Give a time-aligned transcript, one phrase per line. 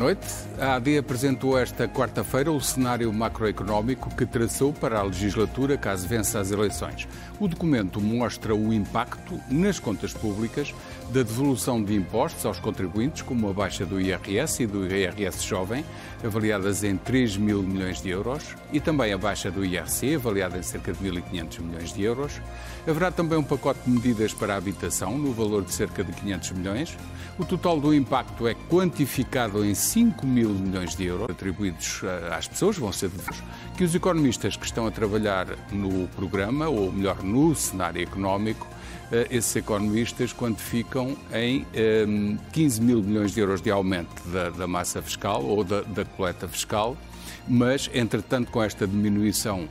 [0.00, 0.26] Noite.
[0.58, 6.40] A AD apresentou esta quarta-feira o cenário macroeconómico que traçou para a legislatura caso vença
[6.40, 7.06] as eleições.
[7.38, 10.74] O documento mostra o impacto nas contas públicas
[11.10, 15.84] da devolução de impostos aos contribuintes, como a baixa do IRS e do IRS jovem,
[16.24, 20.62] avaliadas em 3 mil milhões de euros, e também a baixa do IRC, avaliada em
[20.62, 22.40] cerca de 1.500 milhões de euros.
[22.90, 26.50] Haverá também um pacote de medidas para a habitação, no valor de cerca de 500
[26.50, 26.98] milhões.
[27.38, 32.48] O total do impacto é quantificado em 5 mil milhões de euros atribuídos eh, às
[32.48, 33.40] pessoas, vão ser devidos,
[33.76, 38.66] que os economistas que estão a trabalhar no programa, ou melhor, no cenário económico,
[39.12, 41.64] eh, esses economistas quantificam em
[42.52, 46.04] 15 ehm, mil milhões de euros de aumento da, da massa fiscal ou da, da
[46.04, 46.96] coleta fiscal,
[47.46, 49.68] mas, entretanto, com esta diminuição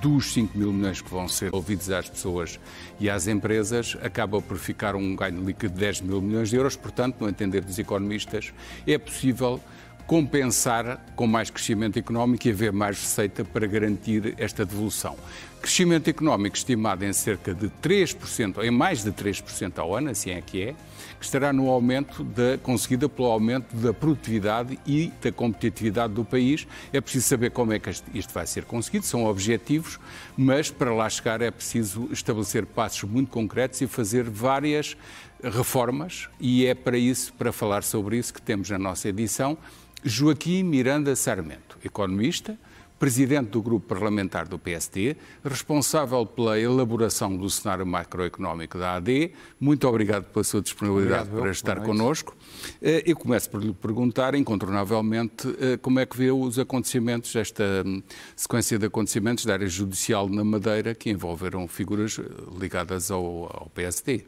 [0.00, 2.58] dos 5 mil milhões que vão ser ouvidos às pessoas
[2.98, 6.76] e às empresas, acaba por ficar um ganho líquido de 10 mil milhões de euros.
[6.76, 8.52] Portanto, no entender dos economistas,
[8.86, 9.60] é possível
[10.06, 15.16] compensar com mais crescimento económico e haver mais receita para garantir esta devolução.
[15.60, 20.40] Crescimento económico estimado em cerca de 3%, em mais de 3% ao ano, assim é
[20.40, 20.74] que é,
[21.22, 26.66] que estará no aumento da, conseguida pelo aumento da produtividade e da competitividade do país.
[26.92, 30.00] É preciso saber como é que isto vai ser conseguido, são objetivos,
[30.36, 34.96] mas para lá chegar é preciso estabelecer passos muito concretos e fazer várias
[35.44, 39.56] reformas, e é para isso, para falar sobre isso, que temos na nossa edição
[40.02, 42.58] Joaquim Miranda Sarmento, economista,
[43.02, 49.32] presidente do grupo parlamentar do PSD, responsável pela elaboração do cenário macroeconómico da AD.
[49.58, 52.36] Muito obrigado pela sua disponibilidade obrigado, para estar connosco.
[52.80, 57.64] Eh, eu começo por lhe perguntar, incontornavelmente, eh, como é que vê os acontecimentos, esta
[57.84, 58.00] hum,
[58.36, 62.22] sequência de acontecimentos da área judicial na Madeira que envolveram figuras eh,
[62.56, 64.26] ligadas ao, ao PSD.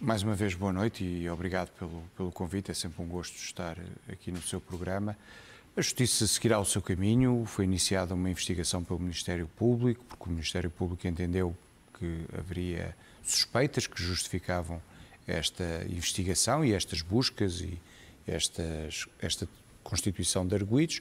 [0.00, 2.72] Mais uma vez, boa noite e obrigado pelo, pelo convite.
[2.72, 3.78] É sempre um gosto estar
[4.10, 5.16] aqui no seu programa.
[5.76, 7.44] A Justiça seguirá o seu caminho.
[7.46, 11.56] Foi iniciada uma investigação pelo Ministério Público, porque o Ministério Público entendeu
[11.98, 14.80] que haveria suspeitas que justificavam
[15.26, 17.76] esta investigação e estas buscas e
[18.24, 19.48] estas, esta
[19.82, 21.00] constituição de arguídos.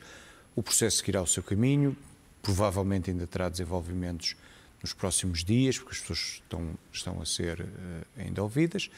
[0.55, 1.95] O processo seguirá o seu caminho.
[2.41, 4.35] Provavelmente ainda terá desenvolvimentos
[4.81, 7.65] nos próximos dias, porque as pessoas estão, estão a ser uh,
[8.17, 8.89] ainda ouvidas,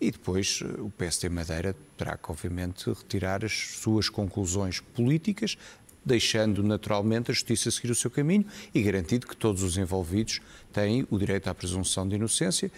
[0.00, 5.58] e depois uh, o PSD Madeira terá que, obviamente, retirar as suas conclusões políticas,
[6.04, 10.40] deixando naturalmente a justiça seguir o seu caminho e garantindo que todos os envolvidos
[10.72, 12.70] têm o direito à presunção de inocência.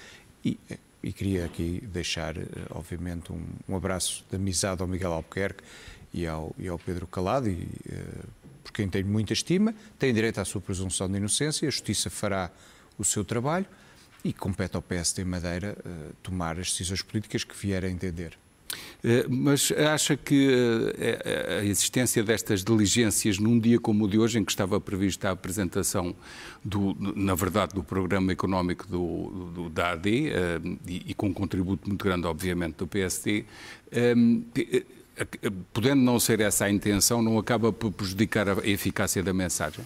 [0.44, 0.58] E,
[1.02, 5.62] e queria aqui deixar, uh, obviamente, um, um, abraço de amizade ao Miguel Albuquerque
[6.12, 7.48] e ao, e ao Pedro Calado.
[7.48, 7.68] E,
[8.64, 12.50] por quem tenho muita estima, tem direito à sua presunção de inocência, a Justiça fará
[12.98, 13.66] o seu trabalho
[14.24, 18.36] e compete ao PSD Madeira uh, tomar as decisões políticas que vier a entender.
[19.04, 20.48] Eh, mas acha que
[20.96, 25.28] eh, a existência destas diligências num dia como o de hoje, em que estava prevista
[25.28, 26.14] a apresentação,
[26.64, 30.32] do, na verdade, do programa económico do, do da AD,
[30.86, 33.44] e, e, com um contributo muito grande, obviamente, do PSD,
[35.72, 39.84] podendo não ser essa a intenção, não acaba por prejudicar a eficácia da mensagem?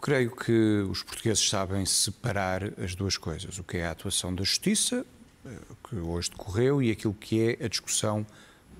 [0.00, 4.44] Creio que os portugueses sabem separar as duas coisas: o que é a atuação da
[4.44, 5.04] justiça,
[5.44, 5.50] eh,
[5.88, 8.26] que hoje decorreu, e aquilo que é a discussão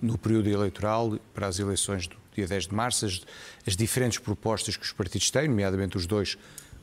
[0.00, 3.20] no período eleitoral para as eleições do dia 10 de março, as,
[3.66, 6.38] as diferentes propostas que os partidos têm, nomeadamente os dois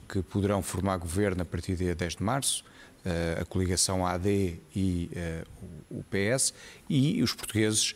[0.08, 2.64] que poderão formar governo a partir do dia 10 de março,
[3.06, 5.44] eh, a coligação AD e eh,
[5.90, 6.54] o PS,
[6.90, 7.96] e os portugueses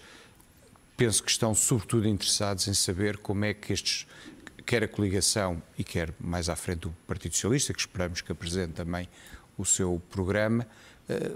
[0.96, 4.06] penso que estão sobretudo interessados em saber como é que estes,
[4.70, 8.74] quer a coligação e quer mais à frente o Partido Socialista, que esperamos que apresente
[8.74, 9.10] também
[9.58, 10.64] o seu programa,
[11.10, 11.32] eh,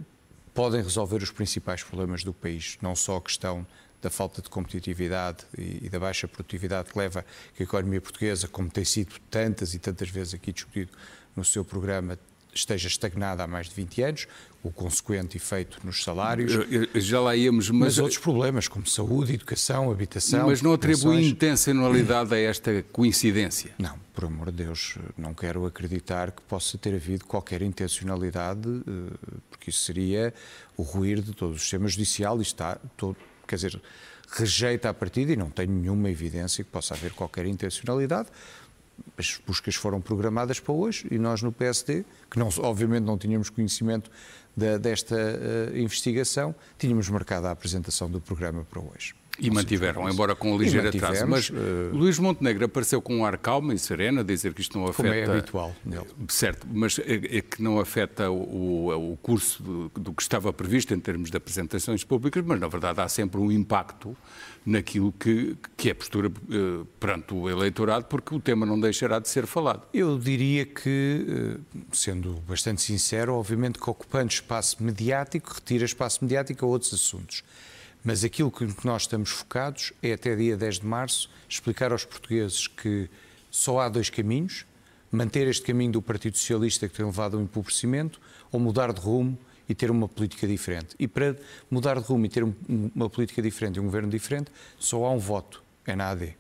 [0.54, 3.66] podem resolver os principais problemas do país, não só a questão
[4.00, 7.26] da falta de competitividade e, da baixa produtividade que leva
[7.56, 10.92] que a economia portuguesa, como tem sido tantas e tantas vezes aqui discutido
[11.36, 12.20] no seu programa,
[12.54, 14.28] esteja estagnada há mais de 20 anos,
[14.64, 16.54] o consequente efeito nos salários.
[16.96, 17.80] Já lá íamos, mas...
[17.80, 20.48] mas outros problemas, como saúde, educação, habitação.
[20.48, 23.72] Mas não atribui intencionalidade a esta coincidência?
[23.78, 29.40] Não, por amor de Deus, não quero acreditar que possa ter havido qualquer intencionalidade, eh,
[29.50, 30.34] porque isso seria
[30.78, 33.82] o ruir de todo o sistema judicial e está, todo, quer dizer,
[34.30, 38.30] rejeita a partida e não tem nenhuma evidência que possa haver qualquer intencionalidade
[39.18, 43.50] as buscas foram programadas para hoje e nós no PSD, que não, obviamente não tínhamos
[43.50, 44.10] conhecimento
[44.56, 49.16] da, desta uh, investigação, tínhamos marcado a apresentação do programa para hoje.
[49.40, 51.26] E mantiveram, embora com um ligeiro atraso.
[51.28, 51.54] Mas uh,
[51.92, 55.10] Luís Montenegro apareceu com um ar calmo e sereno a dizer que isto não afeta.
[55.10, 56.06] Como é habitual nele.
[56.28, 60.94] Certo, mas é, é que não afeta o, o curso do, do, que estava previsto
[60.94, 64.16] em termos de apresentações públicas, mas na verdade há sempre um impacto
[64.64, 69.28] naquilo que, que é postura uh, perante o eleitorado, porque o tema não deixará de
[69.28, 69.82] ser falado.
[69.94, 76.64] Eu diria que, uh, sendo bastante sincero, obviamente que ocupando espaço mediático, retira espaço mediático
[76.66, 77.44] a outros assuntos.
[78.04, 82.68] Mas aquilo que nós estamos focados é até dia 10 de março explicar aos portugueses
[82.68, 83.10] que
[83.50, 84.66] só há dois caminhos:
[85.10, 88.20] manter este caminho do Partido Socialista que tem levado ao empobrecimento
[88.52, 89.38] ou mudar de rumo
[89.70, 90.96] e ter uma política diferente.
[91.00, 91.38] E para
[91.72, 95.20] mudar de rumo e ter uma política diferente e um governo diferente, só há um
[95.20, 96.36] voto: é na AD.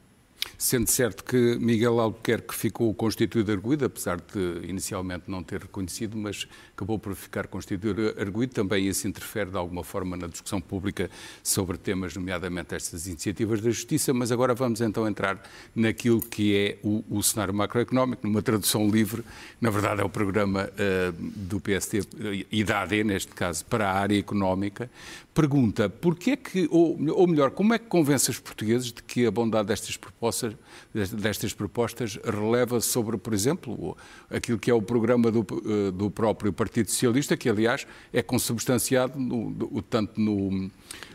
[0.63, 6.47] Sendo certo que Miguel Albuquerque ficou constituído arguído, apesar de inicialmente não ter reconhecido, mas
[6.73, 11.11] acabou por ficar constituído arguído, também isso interfere de alguma forma na discussão pública
[11.43, 15.43] sobre temas, nomeadamente estas iniciativas da Justiça, mas agora vamos então entrar
[15.75, 19.21] naquilo que é o, o cenário macroeconómico, numa tradução livre,
[19.59, 22.07] na verdade é o programa uh, do PST
[22.49, 24.89] e da AD, neste caso, para a área económica,
[25.33, 29.25] pergunta porquê é que, ou, ou melhor, como é que convence os portugueses de que
[29.25, 30.52] a bondade destas propostas,
[30.93, 33.97] destas propostas releva sobre, por exemplo,
[34.29, 39.19] aquilo que é o programa do, eh, do próprio Partido Socialista, que aliás é consubstanciado
[39.19, 40.69] no, tanto no,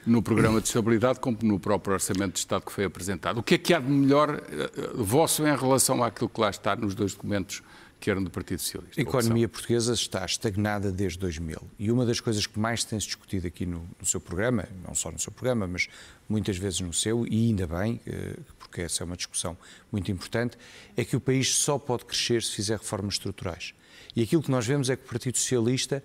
[0.06, 3.38] no programa de estabilidade como no próprio Orçamento de Estado que foi apresentado.
[3.38, 6.75] O que é que há de melhor eh, vosso em relação àquilo que lá está
[6.75, 7.62] nos dois documentos
[8.00, 9.00] que eram do Partido Socialista.
[9.00, 13.47] A economia portuguesa está estagnada desde 2000 e uma das coisas que mais tem-se discutido
[13.47, 15.89] aqui no, no, seu programa, não só no seu programa, mas
[16.29, 19.56] muitas vezes no seu, e ainda bem, eh, porque essa é uma discussão
[19.91, 20.56] muito importante,
[20.97, 23.75] é que o país só pode crescer se fizer reformas estruturais.
[24.15, 26.03] E aquilo que nós vemos é que o Partido Socialista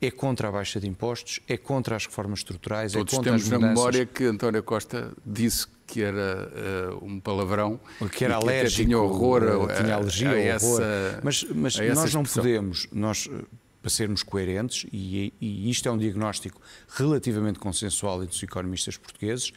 [0.00, 3.42] é contra a baixa de impostos, é contra as reformas estruturais, Todos é contra as
[3.42, 3.60] mudanças.
[3.60, 6.50] temos na memória que António Costa disse que era
[6.92, 7.80] uh, um palavrão,
[8.12, 12.22] que era alérgico, tinha horror, a, tinha alergia a, a essa, Mas, mas nós não
[12.22, 13.28] podemos, nós
[13.80, 19.52] para sermos coerentes, e, e isto é um diagnóstico relativamente consensual entre os economistas portugueses,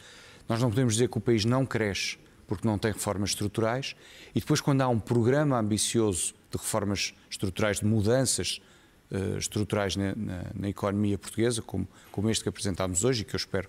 [0.48, 3.94] nós não podemos dizer que o país não cresce porque não tem reformas estruturais,
[4.34, 8.60] e depois, quando há um programa ambicioso de reformas estruturais, de mudanças
[9.38, 13.38] estruturais na, na, na, economia portuguesa, como, como este que apresentámos hoje e que eu
[13.38, 13.68] espero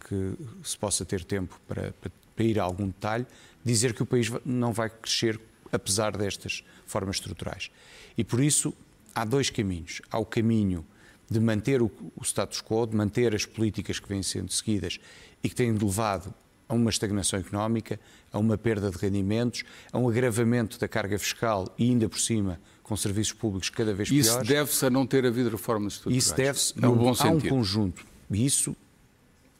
[0.00, 3.26] que se possa ter tempo para, para, para ir a algum detalhe,
[3.64, 5.40] dizer que o país não vai crescer
[5.72, 7.70] apesar destas formas estruturais.
[8.16, 8.72] E por isso
[9.14, 10.00] há dois caminhos.
[10.10, 10.84] Há o caminho
[11.28, 15.00] de manter o, o status quo, de manter as políticas que vêm sendo seguidas
[15.42, 16.32] e que têm levado
[16.68, 17.98] a uma estagnação económica,
[18.32, 22.60] a uma perda de rendimentos, a um agravamento da carga fiscal e ainda por cima
[22.86, 24.28] com serviços públicos cada vez piores.
[24.28, 26.24] Isso deve-se a não ter havido reformas estruturais.
[26.24, 28.06] Isso deve-se a, um, a um conjunto.
[28.30, 28.76] E isso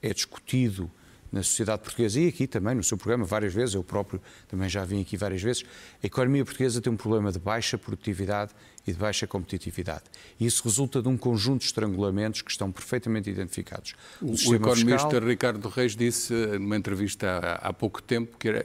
[0.01, 0.89] é discutido
[1.33, 4.85] na sociedade portuguesa e aqui também no seu programa várias vezes, eu próprio também já
[4.85, 5.65] vim aqui várias vezes,
[6.01, 8.53] a economia portuguesa tem um problema de baixa produtividade
[8.87, 10.05] e de baixa competitividade.
[10.39, 13.95] E isso resulta de um conjunto de estrangulamentos que estão perfeitamente identificados.
[14.23, 15.29] O, o, o economista fiscal...
[15.29, 18.65] Ricardo Reis disse numa entrevista há, há, pouco tempo que era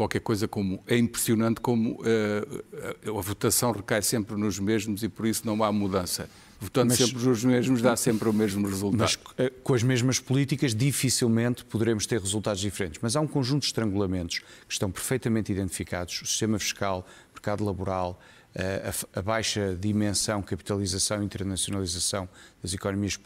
[0.00, 5.26] qualquer coisa como é impressionante como uh, a votação recai sempre nos mesmos e por
[5.26, 6.26] isso não há mudança
[6.58, 9.00] votando mas, sempre os mesmos, dá sempre o mesmo resultado.
[9.00, 13.00] Mas eh, com as mesmas políticas, dificilmente poderemos ter resultados diferentes.
[13.02, 18.20] Mas há um conjunto de estrangulamentos que estão perfeitamente identificados: o sistema fiscal, mercado laboral,
[18.54, 22.28] eh, a, baixa dimensão, capitalização e internacionalização
[22.62, 23.18] das economias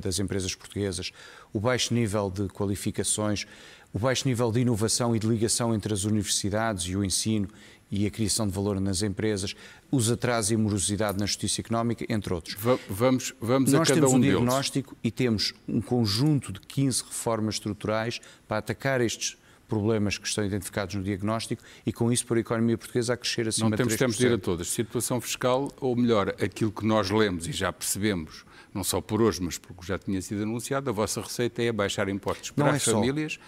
[0.00, 1.12] das empresas portuguesas,
[1.52, 3.46] o baixo nível de qualificações,
[3.92, 7.48] o baixo nível de inovação e de ligação entre as universidades e o ensino
[7.90, 9.54] e a criação de valor nas empresas,
[9.90, 12.56] os atrasos e morosidade na justiça económica, entre outros.
[12.88, 15.00] Vamos, vamos Nós a cada temos um, diagnóstico deles.
[15.02, 19.36] e temos um conjunto de 15 reformas estruturais para atacar estes
[19.68, 23.46] problemas que estão identificados no diagnóstico e com isso por a economia portuguesa a crescer
[23.48, 24.68] acima Não temos tempo de ir a todas.
[24.68, 28.44] Situação fiscal, ou melhor, aquilo que nós lemos e já percebemos,
[28.74, 32.08] não só por hoje, mas porque já tinha sido anunciado, a vossa receita é baixar
[32.08, 33.38] impostos para não as é famílias.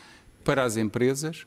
[0.42, 1.46] Para as empresas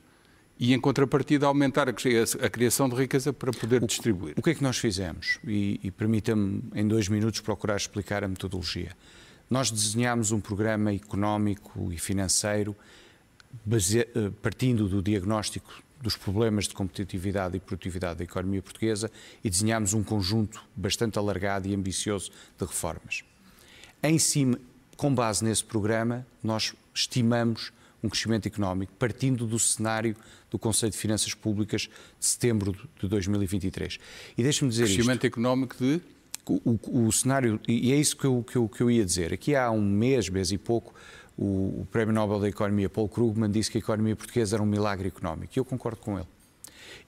[0.60, 4.36] e, em contrapartida, aumentar a criação de riqueza para poder o, distribuir.
[4.38, 5.40] O que é que nós fizemos?
[5.46, 8.92] E, e permita-me, em dois minutos, procurar explicar a metodologia.
[9.50, 12.76] Nós desenhámos um programa económico e financeiro
[13.64, 14.00] base...
[14.00, 19.10] Eh, partindo do diagnóstico dos problemas de competitividade e produtividade da economia portuguesa
[19.44, 23.24] e desenhámos um conjunto bastante alargado e ambicioso de reformas.
[24.04, 24.60] Em cima,
[24.98, 27.72] com base nesse programa, nós estimamos
[28.06, 30.16] um crescimento económico partindo do cenário
[30.50, 34.00] do Conselho de Finanças Públicas de setembro de 2023.
[34.38, 35.26] E deixe-me dizer Crescimento isto.
[35.26, 36.02] económico de?
[36.48, 39.34] O, o, o, cenário, e é isso que eu, que, eu, que eu ia dizer.
[39.34, 40.94] Aqui há um mês, mês e pouco,
[41.36, 44.66] o, o Prémio Nobel da Economia, Paul Krugman, disse que a economia portuguesa era um
[44.68, 45.54] milagre económico.
[45.56, 46.28] E eu concordo com ele.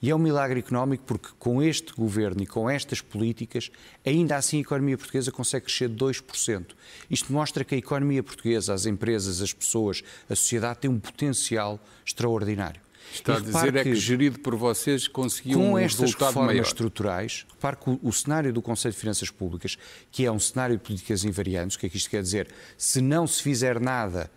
[0.00, 3.70] E é um milagre económico porque, com este governo e com estas políticas,
[4.04, 6.66] ainda assim a economia portuguesa consegue crescer 2%.
[7.10, 11.80] Isto mostra que a economia portuguesa, as empresas, as pessoas, a sociedade tem um potencial
[12.04, 12.80] extraordinário.
[13.12, 16.62] Está a dizer é que, gerido por vocês, conseguiu um resultado estas reformas maior.
[16.62, 19.78] estruturais, repare que o, o, cenário do Conselho de Finanças Públicas,
[20.10, 22.48] que é um cenário de políticas invariantes, o que é que isto quer dizer?
[22.76, 24.30] Se não se fizer nada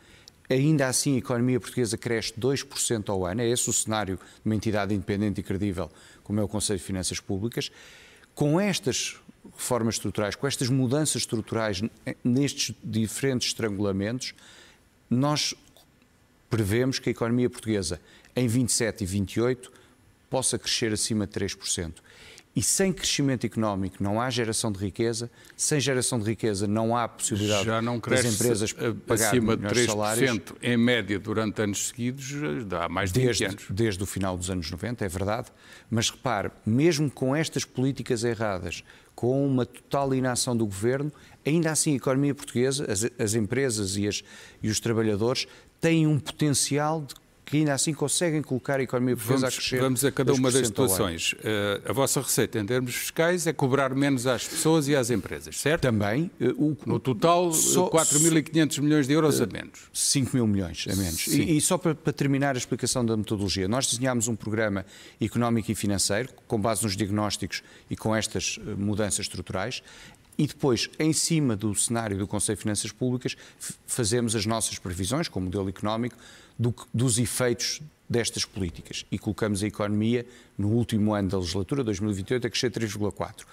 [0.53, 4.55] ainda assim a economia portuguesa cresce 2% ao ano, é esse o cenário de uma
[4.55, 5.89] entidade independente e credível
[6.23, 7.71] como é o Conselho de Finanças Públicas.
[8.33, 9.17] Com estas
[9.55, 11.81] reformas estruturais, com estas mudanças estruturais
[12.23, 14.33] nestes diferentes estrangulamentos,
[15.09, 15.53] nós
[16.49, 17.99] prevemos que a economia portuguesa
[18.35, 19.71] em 27 e 28
[20.29, 21.95] possa crescer acima de 3%.
[22.53, 27.07] E sem crescimento económico não há geração de riqueza, sem geração de riqueza não há
[27.07, 28.73] possibilidade Já não das empresas
[29.07, 30.41] pagar acima de 3% salários.
[30.61, 32.33] em média durante anos seguidos,
[32.73, 33.65] há mais de desde, 20 anos.
[33.69, 35.47] Desde o final dos anos 90, é verdade,
[35.89, 38.83] mas repare, mesmo com estas políticas erradas,
[39.15, 41.11] com uma total inação do governo,
[41.45, 44.23] ainda assim a economia portuguesa, as, as empresas e, as,
[44.61, 45.47] e os trabalhadores
[45.79, 47.15] têm um potencial de
[47.51, 49.81] que ainda assim conseguem colocar a economia portuguesa vamos, a crescer.
[49.81, 51.33] Vamos a cada uma das situações.
[51.33, 55.59] Uh, a vossa receita em termos fiscais é cobrar menos às pessoas e às empresas,
[55.59, 55.81] certo?
[55.81, 56.31] Também.
[56.39, 59.81] Uh, o, no total, 4.500 milhões de euros uh, a menos.
[59.91, 61.27] 5 mil milhões a menos.
[61.27, 64.85] E, e, só para, para, terminar a explicação da metodologia, nós desenhámos um programa
[65.19, 69.83] económico e financeiro com base nos diagnósticos e com estas mudanças estruturais
[70.37, 73.35] e depois, em cima do cenário do Conselho de Finanças Públicas,
[73.85, 76.15] fazemos as nossas previsões, com o modelo económico,
[76.61, 80.25] do, dos efeitos destas políticas e colocamos a economia
[80.55, 83.45] no último ano da legislatura, 2028, a crescer 3,4.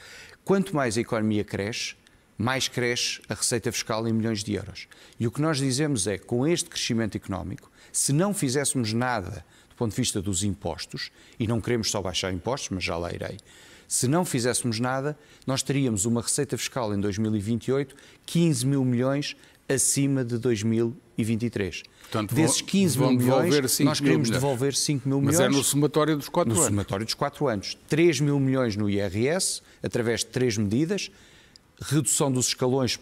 [0.44, 1.94] Quanto mais a economia cresce,
[2.36, 4.88] mais cresce a receita fiscal em milhões de euros.
[5.18, 9.74] E o que nós dizemos é, com este crescimento económico, se não fizéssemos nada do
[9.74, 13.38] ponto de vista dos impostos, e não queremos só baixar impostos, mas já lá irei,
[13.86, 17.96] se não fizéssemos nada, nós teríamos uma receita fiscal em 2028
[18.26, 19.34] 15 mil milhões
[19.68, 21.82] acima de 2023.
[22.02, 25.38] Portanto, Desses 15 mil milhões, nós queremos devolver 5 mil milhões.
[25.38, 26.64] Mas é no somatório dos 4 anos.
[26.64, 27.76] No somatório dos 4 anos.
[27.87, 31.10] 3 mil milhões no IRS, através de três medidas.
[31.80, 32.98] Redução dos escalões,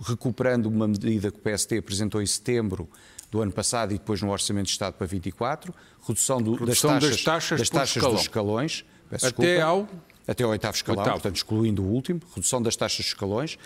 [0.00, 2.88] recuperando uma medida que o PST apresentou em setembro
[3.30, 5.74] do ano passado e depois no Orçamento de Estado para 24.
[6.06, 8.84] Redução, do, Redução das taxas, das taxas, das taxas dos escalões.
[9.10, 9.88] Até ao
[10.26, 11.20] até ao oitavo escalão, oitavo.
[11.20, 13.58] portanto, excluindo o último, redução das taxas de escalões,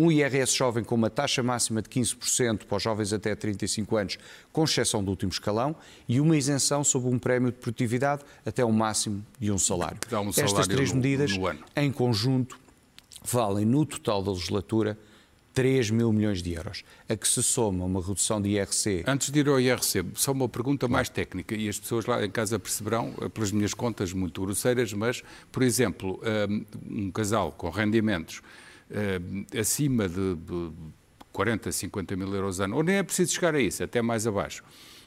[0.00, 4.18] um IRS jovem com uma taxa máxima de 15% para os jovens até 35 anos,
[4.50, 5.76] com exceção do último escalão,
[6.08, 9.98] e uma isenção sob um prémio de produtividade até um máximo de um salário.
[10.06, 12.58] Um salário Estas três no, medidas, no em conjunto,
[13.22, 14.98] valem no total da legislatura
[15.52, 19.04] 3 mil milhões de euros, a que se soma uma redução de IRC.
[19.06, 22.30] Antes de ir ao IRC, só uma pergunta mais técnica, e as pessoas lá em
[22.30, 26.46] casa perceberão, eh, pelas minhas contas muito grosseiras, mas, por exemplo, eh,
[26.88, 28.40] um casal com rendimentos
[29.58, 30.70] acima de, de
[31.32, 34.62] 40, 50 mil euros ano, ou nem é preciso chegar a isso, até mais abaixo.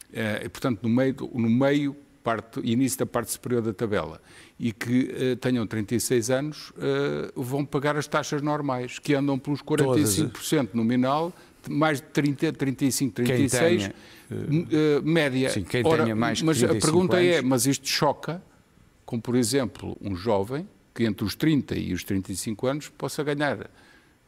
[0.09, 4.21] Uh, portanto, no meio, no meio parte, início da parte superior da tabela,
[4.59, 9.61] e que uh, tenham 36 anos, uh, vão pagar as taxas normais, que andam pelos
[9.61, 10.73] 45% Todas.
[10.73, 11.33] nominal,
[11.69, 13.93] mais de 30, 35, 36, tenha,
[14.31, 15.49] uh, média.
[15.49, 17.37] Sim, quem Ora, tenha mais Mas a pergunta é, anos.
[17.37, 18.41] é, mas isto choca
[19.05, 23.69] com, por exemplo, um jovem que entre os 30 e os 35 anos possa ganhar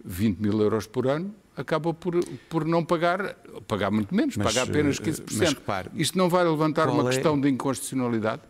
[0.03, 3.35] 20 mil euros por ano, acaba por, por não pagar,
[3.67, 5.19] pagar muito menos, mas, pagar apenas 15%.
[5.19, 7.13] Eh, mas repare, Isto não vai levantar uma é...
[7.13, 8.41] questão de inconstitucionalidade?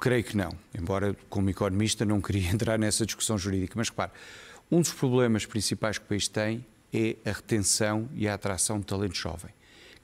[0.00, 4.12] Creio que não, embora como economista não queria entrar nessa discussão jurídica, mas repare,
[4.70, 8.86] um dos problemas principais que o país tem é a retenção e a atração de
[8.86, 9.50] talento jovem.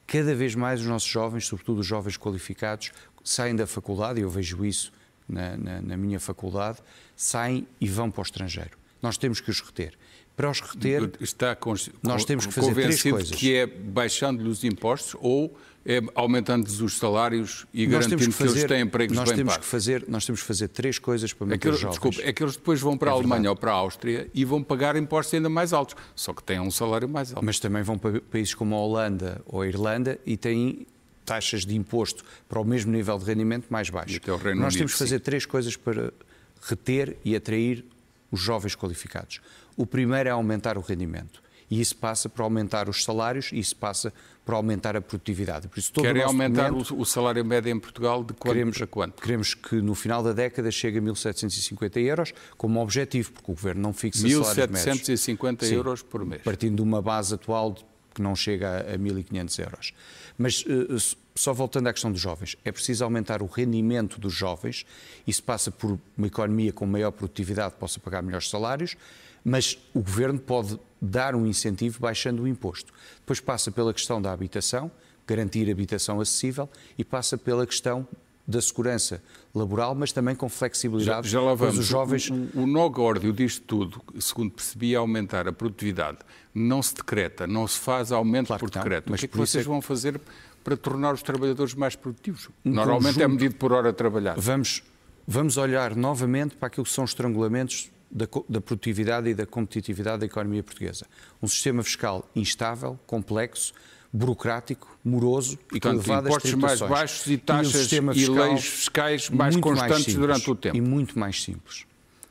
[0.07, 2.91] Cada vez mais os nossos jovens, sobretudo os jovens qualificados,
[3.23, 4.93] saem da faculdade, e eu vejo isso
[5.31, 6.79] na, na, na minha faculdade,
[7.17, 8.79] saem e vão para o estrangeiro.
[9.03, 9.95] nós temos que os reter.
[10.37, 11.57] Para os reter, Está
[12.03, 13.31] nós temos que fazer três coisas.
[13.31, 18.53] que é baixando-lhe os impostos ou é aumentando-lhes os salários e nós garantindo que, fazer,
[18.53, 19.67] que, eles têm empregos nós bem temos pagos?
[19.67, 21.95] Que fazer, nós temos que fazer três coisas para manter é os jovens.
[21.95, 23.49] Desculpe, é que eles depois vão para é a Alemanha verdade.
[23.49, 26.71] ou para a Áustria e vão pagar impostos ainda mais altos, só que têm um
[26.71, 27.45] salário mais alto.
[27.45, 30.87] Mas também vão para países como a Holanda ou a Irlanda e têm
[31.31, 34.21] taxas de imposto para o mesmo nível de rendimento mais baixo.
[34.27, 35.25] Nós Unido, temos que fazer sim.
[35.25, 36.13] três coisas para
[36.61, 37.85] reter e atrair
[38.33, 39.41] os jovens qualificados.
[39.77, 41.41] O primeiro é aumentar o rendimento.
[41.71, 44.13] E isso passa por aumentar os salários e isso passa
[44.45, 45.69] por aumentar a produtividade.
[45.69, 48.87] Por isso, todo Querem o aumentar o salário médio em Portugal de quanto queremos, para
[48.89, 49.23] quanto?
[49.23, 53.83] Queremos que no final da década chegue a 1.750 euros como objetivo, porque o Governo
[53.83, 56.43] não fixa 1.750 euros por mês.
[56.43, 57.77] Partindo de uma base atual
[58.13, 59.95] que não chega a 1.500 euros.
[60.41, 64.87] Mas uh, só voltando à questão dos jovens, é preciso aumentar o rendimento dos jovens.
[65.27, 68.97] Isso passa por uma economia com maior produtividade possa pagar melhores salários,
[69.45, 72.91] mas o governo pode dar um incentivo baixando o imposto.
[73.19, 74.91] Depois passa pela questão da habitação,
[75.27, 78.09] garantir habitação acessível, e passa pela questão
[78.51, 79.23] da segurança
[79.55, 81.29] laboral, mas também com flexibilidade.
[81.29, 81.79] Já, já lá vamos.
[81.79, 82.29] Os jovens...
[82.29, 82.91] O, o, o nó
[83.33, 86.19] disto tudo, segundo percebi, é aumentar a produtividade.
[86.55, 89.09] Não se decreta, não se faz aumento claro por decreto.
[89.09, 89.69] Não, o que é que vocês é...
[89.69, 90.21] vão fazer
[90.65, 92.49] para tornar os trabalhadores mais produtivos?
[92.65, 93.23] Um Normalmente conjunto...
[93.23, 94.41] é medido por hora trabalhada.
[94.41, 94.83] Vamos,
[95.27, 100.21] vamos olhar novamente para aquilo que são os estrangulamentos da, da, produtividade e da competitividade
[100.21, 101.07] da economia portuguesa.
[101.41, 103.73] Um sistema fiscal instável, complexo,
[104.13, 109.57] burocrático, moroso e com elevadas impostos mais baixos e taxas e, e leis fiscais mais
[109.57, 110.77] constantes mais simples, durante o tempo.
[110.77, 111.87] E muito mais simples.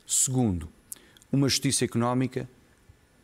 [0.06, 0.68] Segundo,
[1.32, 2.48] uma justiça económica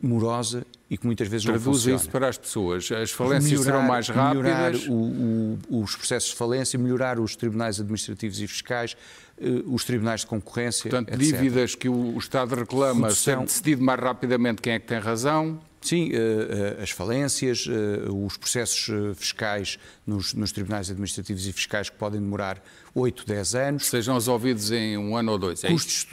[0.01, 1.97] morosa e que muitas vezes Traduz não funciona.
[1.97, 2.91] isso para as pessoas.
[2.93, 4.45] As falências melhorar, serão mais rápidas.
[4.45, 8.97] Melhorar o, o, os processos de falência, melhorar os tribunais administrativos e fiscais,
[9.39, 11.19] eh, os tribunais de concorrência, Portanto, etc.
[11.19, 13.41] dívidas que o Estado reclama, Redução...
[13.41, 15.59] ser decidido mais rapidamente quem é que tem razão.
[15.87, 21.97] Sim, eh, as falências, eh, os processos fiscais nos, nos, tribunais administrativos e fiscais que
[21.97, 22.61] podem demorar
[22.93, 23.87] 8, 10 anos.
[23.87, 25.62] Sejam resolvidos em um ano ou dois.
[25.62, 26.09] É Custos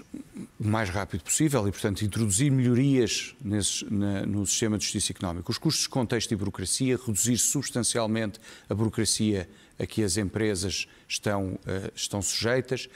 [0.60, 5.50] o mais rápido possível e, portanto, introduzir melhorias nesses, na, no sistema de justiça económica.
[5.50, 8.39] Os custos de contexto e burocracia, reduzir substancialmente
[8.70, 9.50] a burocracia
[9.80, 11.58] a que as empresas estão,
[11.96, 12.88] estão sujeitas.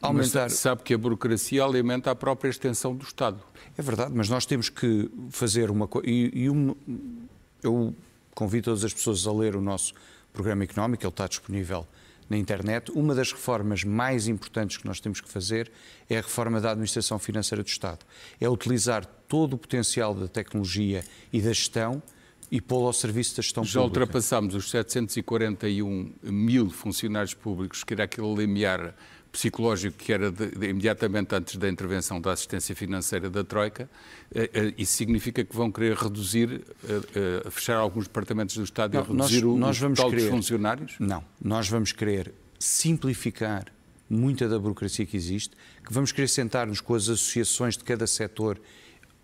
[0.00, 0.42] Aumentar...
[0.44, 3.40] Mas sabe que a burocracia alimenta a própria extensão do Estado.
[3.76, 6.08] É verdade, mas nós temos que fazer uma coisa.
[6.08, 6.74] E, e um...
[7.62, 7.94] eu
[8.34, 9.92] convido todas as pessoas a ler o nosso
[10.32, 11.86] programa económico, ele está disponível
[12.28, 12.92] na internet.
[12.92, 15.70] Uma das reformas mais importantes que nós temos que fazer
[16.08, 18.04] é a reforma da administração financeira do Estado.
[18.40, 22.02] É utilizar todo o potencial da tecnologia e da gestão
[22.50, 24.00] e pô-lo ao serviço da gestão Já pública.
[24.00, 28.94] ultrapassámos os 741 mil funcionários públicos, que era aquele limiar
[29.30, 33.88] psicológico que era de, de, imediatamente antes da intervenção da assistência financeira da Troika.
[34.76, 36.62] Isso significa que vão querer reduzir,
[37.50, 40.30] fechar alguns departamentos do Estado não, e reduzir nós, o, nós vamos total querer, dos
[40.30, 40.96] funcionários?
[40.98, 43.66] Não, nós vamos querer simplificar
[44.08, 48.58] muita da burocracia que existe, que vamos querer sentar-nos com as associações de cada setor,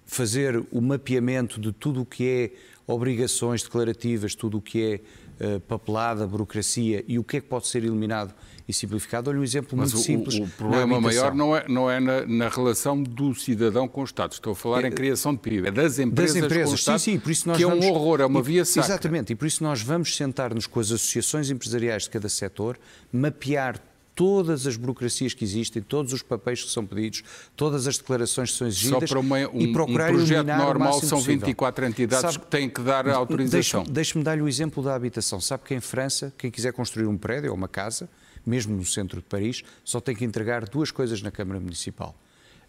[0.07, 2.53] fazer o mapeamento de tudo o que é
[2.87, 5.03] obrigações declarativas, tudo o que
[5.41, 8.35] é uh, papelada, burocracia e o que é que pode ser eliminado
[8.67, 9.31] e simplificado.
[9.31, 10.35] Olha um exemplo Mas muito o, simples.
[10.37, 14.33] O problema maior não é, não é na, na, relação do cidadão com o Estado.
[14.33, 15.69] Estou a falar é, em criação de PIB.
[15.69, 16.69] É das empresas, das empresas.
[16.69, 18.43] com o Estado, sim, sim, por isso nós que vamos, é um horror, é uma
[18.43, 18.93] via sacra.
[18.93, 22.79] Exatamente, e por isso nós vamos sentar-nos com as associações empresariais de cada setor,
[23.13, 23.81] mapear
[24.15, 27.23] todas as burocracias que existem, todos os papéis que são pedidos,
[27.57, 30.93] todas as declarações que são exigidas Só para uma, um, e procurar um projeto normal
[31.01, 31.47] são possível.
[31.47, 33.83] 24 entidades Sabe, que têm que dar a autorização.
[33.83, 35.41] Deixe-me deixe dar-lhe o exemplo da habitação.
[35.41, 38.09] Sabe que em França, quem quiser construir um prédio ou uma casa,
[38.47, 42.15] mesmo no centro de Paris, só tem que entregar duas coisas na Câmara Municipal.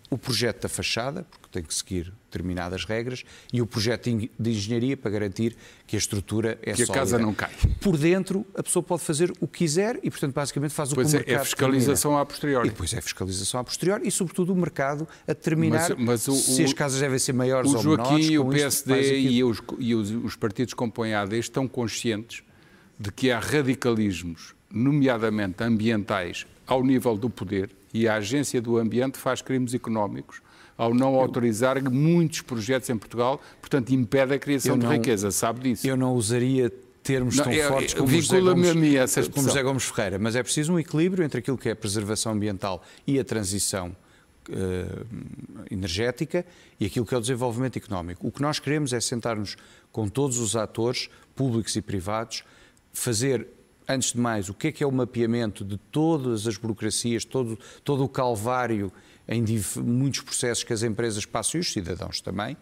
[0.10, 4.96] O projeto da fachada, porque tem que seguir determinadas regras, e o projeto de engenharia
[4.96, 5.56] para garantir
[5.88, 6.86] que a estrutura é que sólida.
[6.86, 7.52] Que a casa não cai.
[7.82, 11.10] Por dentro, a pessoa pode fazer o que quiser e, portanto, basicamente faz o pois
[11.10, 12.22] que é, o mercado é fiscalização determina.
[12.22, 12.68] a posteriori.
[12.68, 16.36] E depois é fiscalização a posteriori e, sobretudo, o mercado a determinar mas, mas o,
[16.36, 18.06] se as casas devem ser maiores ou menores.
[18.06, 21.68] O Joaquim, o PSD e, os, e os, os partidos que compõem a AD estão
[21.68, 22.44] conscientes
[23.00, 29.18] de que há radicalismos nomeadamente ambientais, ao nível do poder, e a Agência do Ambiente
[29.18, 30.42] faz crimes económicos
[30.78, 35.62] ao não autorizar muitos projetos em Portugal, portanto impede a criação não, de riqueza, sabe
[35.62, 35.88] disso?
[35.88, 36.70] Eu não usaria
[37.02, 40.74] termos não, tão é, fortes como José, Gomes, como José Gomes Ferreira, mas é preciso
[40.74, 43.96] um equilíbrio entre aquilo que é a preservação ambiental e a transição
[44.50, 45.06] uh,
[45.72, 46.46] energética
[46.78, 48.28] e aquilo que é o desenvolvimento económico.
[48.28, 49.56] O que nós queremos é sentar-nos
[49.90, 52.44] com todos os atores, públicos e privados,
[52.92, 53.48] fazer
[53.88, 57.58] antes de mais, o que é que é o mapeamento de todas as burocracias, todo,
[57.84, 58.92] todo o calvário
[59.28, 59.44] em
[59.78, 62.56] muitos processos que as empresas passam e os cidadãos também,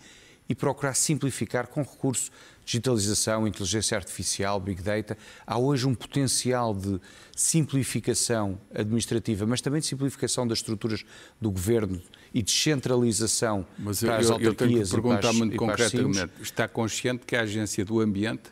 [0.47, 2.31] e procurar simplificar com recurso
[2.65, 5.17] digitalização, inteligência artificial, big data.
[5.45, 6.99] Há hoje um potencial de
[7.35, 11.03] simplificação administrativa, mas também de simplificação das estruturas
[11.39, 12.01] do governo
[12.33, 17.25] e descentralização mas para as eu, autarquias eu tenho que perguntar muito concretamente, está consciente
[17.25, 18.51] que a Agência do Ambiente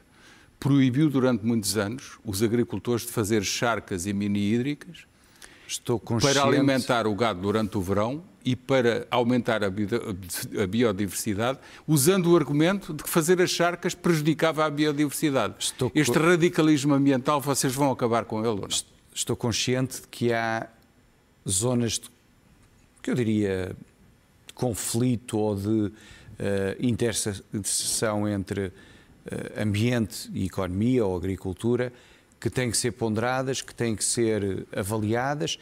[0.61, 5.07] proibiu durante muitos anos os agricultores de fazer charcas e mini hídricas
[6.21, 9.69] para alimentar o gado durante o verão e para aumentar a
[10.67, 15.55] biodiversidade, usando o argumento de que fazer as charcas prejudicava a biodiversidade.
[15.57, 16.25] Estou este co...
[16.25, 18.67] radicalismo ambiental, vocês vão acabar com ele ou não?
[19.13, 20.67] Estou consciente de que há
[21.47, 22.09] zonas de,
[23.01, 23.75] que eu diria
[24.45, 25.91] de conflito ou de uh,
[26.79, 28.71] interseção entre
[29.57, 31.93] ambiente e economia ou agricultura
[32.39, 35.59] que têm que ser ponderadas, que têm que ser avaliadas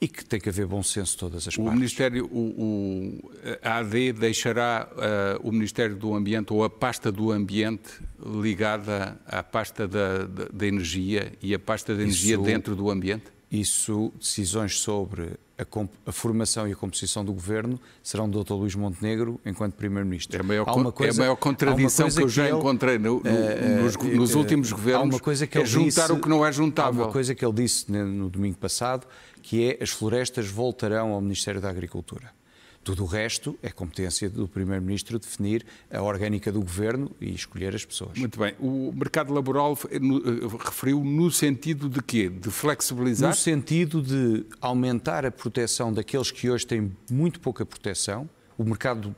[0.00, 1.74] e que tem que haver bom senso todas as o partes.
[1.74, 3.30] Ministério, o, o
[3.62, 9.42] a AD deixará uh, o Ministério do Ambiente ou a pasta do Ambiente ligada à
[9.42, 13.24] pasta da, da, da energia e a pasta da energia isso, dentro do ambiente?
[13.52, 18.54] Isso, decisões sobre a, a, formação e a composição do governo serão do Dr.
[18.54, 20.36] Luís Montenegro enquanto Primeiro-Ministro.
[20.36, 23.14] É a maior, coisa, é a maior contradição que eu já que ele, encontrei no,
[23.14, 25.02] no, uh, nos, uh, nos, últimos governos.
[25.02, 27.02] Há uma coisa que é juntar disse, o que não é juntável.
[27.02, 29.06] Há uma coisa que ele disse no domingo passado
[29.42, 32.32] que é as florestas voltarão ao Ministério da Agricultura.
[32.82, 37.84] Tudo o resto é competência do Primeiro-Ministro definir a orgânica do Governo e escolher as
[37.84, 38.18] pessoas.
[38.18, 38.54] Muito bem.
[38.58, 39.98] O mercado laboral eh,
[40.58, 42.30] referiu no sentido de quê?
[42.30, 43.28] De flexibilizar?
[43.28, 48.28] No sentido de aumentar a proteção daqueles que hoje têm muito pouca proteção.
[48.56, 49.14] O mercado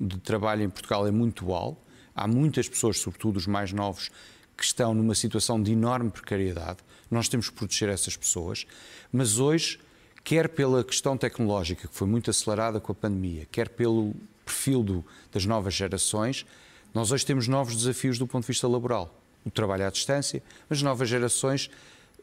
[0.00, 1.80] de trabalho em Portugal é muito igual.
[2.14, 4.10] Há muitas pessoas, sobretudo os mais novos,
[4.56, 6.78] que estão numa situação de enorme precariedade.
[7.10, 8.66] Nós temos que proteger essas pessoas,
[9.12, 9.78] mas hoje,
[10.22, 15.04] quer pela questão tecnológica, que foi muito acelerada com a pandemia, quer pelo perfil do,
[15.32, 16.46] das novas gerações,
[16.92, 19.16] nós hoje temos novos desafios do ponto de vista laboral.
[19.44, 21.70] O trabalho à distância, as novas gerações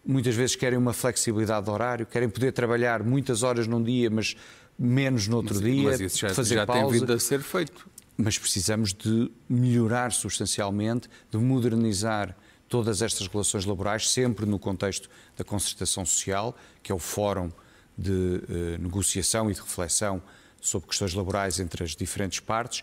[0.06, 4.36] muitas vezes querem uma flexibilidade de horário, querem poder trabalhar muitas horas num dia, mas
[4.78, 6.82] menos no outro mas, dia, mas isso já, fazer já pausa.
[6.82, 7.88] tem vindo a ser feito.
[8.16, 12.36] Mas precisamos de melhorar substancialmente, de modernizar
[12.70, 17.52] todas estas relações laborais, sempre no contexto da concertação social, que é o fórum
[17.98, 20.22] de eh, negociação e de reflexão
[20.62, 22.82] sobre questões laborais entre as diferentes partes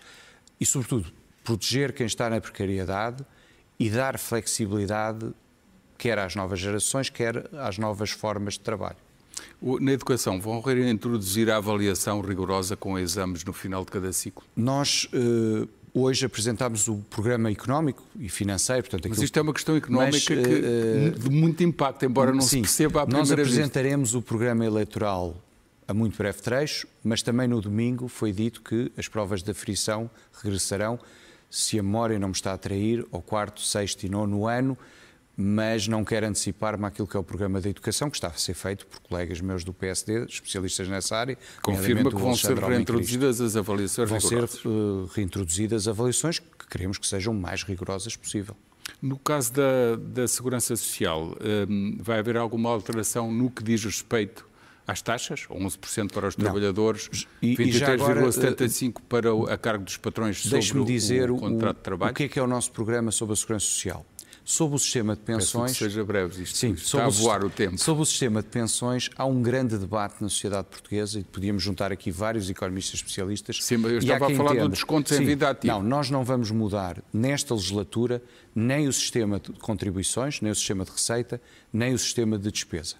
[0.61, 3.25] e, sobretudo, proteger quem está na precariedade
[3.79, 5.33] e dar flexibilidade
[5.97, 8.97] quer às novas gerações, quer às novas formas de trabalho.
[9.81, 14.45] Na educação, vão reintroduzir a avaliação rigorosa com exames no final de cada ciclo?
[14.57, 15.09] Nós.
[15.13, 15.67] Eh,
[15.97, 18.83] Hoje apresentámos o programa económico e financeiro.
[18.83, 22.41] Portanto, Mas isto é uma questão económica Mas, que, uh, de muito impacto, embora não
[22.41, 25.37] sim, se perceba à primeira Nós apresentaremos o programa eleitoral
[25.87, 30.11] a muito breve trecho, mas também no domingo foi dito que as provas da frição
[30.43, 30.99] regressarão,
[31.51, 34.77] se a memória não me está a trair, ao quarto, sexto e nono ano,
[35.37, 38.55] mas não quero antecipar-me àquilo que é o programa de educação, que está a ser
[38.55, 41.37] feito por colegas meus do PSD, especialistas nessa área.
[41.63, 44.61] Confirma que vão ser reintroduzidas as avaliações Vão rigorosas.
[44.61, 48.57] ser uh, reintroduzidas as avaliações que queremos que sejam o mais rigorosas possível.
[49.01, 51.37] No caso da, da Segurança Social,
[51.69, 54.47] um, vai haver alguma alteração no que diz respeito
[54.87, 55.47] às taxas?
[55.51, 61.79] 11% para os trabalhadores, 23,75% para a cargo dos patrões sobre o, dizer o contrato
[61.79, 62.13] de trabalho?
[62.13, 64.07] O que é que é o nosso programa sobre a Segurança Social?
[64.45, 65.73] Sob o sistema de pensões.
[65.73, 67.79] Peço que seja breve, isto sim, está a voar o, o tempo.
[67.79, 71.91] Sob o sistema de pensões, há um grande debate na sociedade portuguesa e podíamos juntar
[71.91, 73.65] aqui vários economistas especialistas.
[73.65, 74.69] Sim, mas eu estava a falar entenda.
[74.69, 75.73] do desconto em vida ativa.
[75.73, 78.23] Não, nós não vamos mudar nesta legislatura
[78.55, 81.41] nem o sistema de contribuições, nem o sistema de receita,
[81.73, 82.97] nem o sistema de despesa.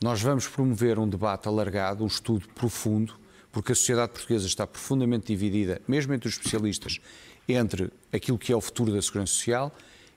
[0.00, 3.14] Nós vamos promover um debate alargado, um estudo profundo,
[3.50, 7.00] porque a sociedade portuguesa está profundamente dividida, mesmo entre os especialistas,
[7.48, 9.74] entre aquilo que é o futuro da segurança social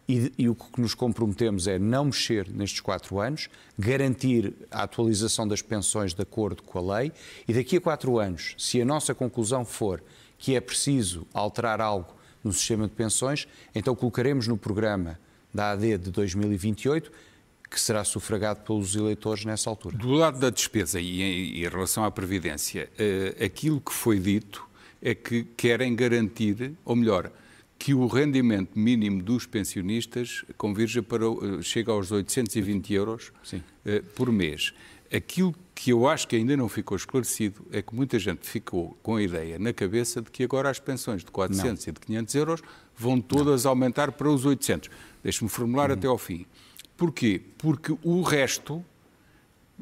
[0.10, 5.48] e, e, o que nos comprometemos é não mexer nestes quatro anos, garantir a atualização
[5.48, 7.12] das pensões de acordo com a lei
[7.48, 10.04] e daqui a quatro anos, se a nossa conclusão for
[10.36, 15.19] que é preciso alterar algo no sistema de pensões, então colocaremos no programa
[15.54, 17.12] da AD de 2028
[17.69, 19.95] que será sufragado pelos eleitores nessa altura.
[19.95, 24.67] Do lado da despesa e em, em relação à Previdência, uh, aquilo que foi dito
[25.00, 27.32] é que querem garantir, ou melhor,
[27.80, 33.63] que o rendimento mínimo dos pensionistas convirja para, eh, chega aos 820 euros Sim.
[33.86, 34.74] Eh, por mês.
[35.12, 39.15] Aquilo que eu acho que ainda não ficou esclarecido é que muita gente ficou com
[39.15, 41.92] a ideia na cabeça de que agora as pensões de 400 não.
[41.92, 42.62] e de 500 euros
[42.96, 43.72] vão todas não.
[43.72, 44.89] aumentar para os 800.
[45.24, 45.96] Deixe-me formular uhum.
[45.96, 46.46] até ao fim.
[46.98, 47.42] Porquê?
[47.58, 48.84] Porque o resto